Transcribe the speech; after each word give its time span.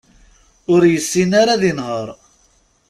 Ur 0.73 0.81
yessin 0.93 1.31
ara 1.41 1.51
ad 1.55 1.63
inher. 1.69 2.07